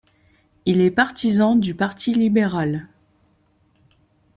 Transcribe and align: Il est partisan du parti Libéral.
Il 0.65 0.81
est 0.81 0.89
partisan 0.89 1.55
du 1.55 1.75
parti 1.75 2.11
Libéral. 2.11 2.87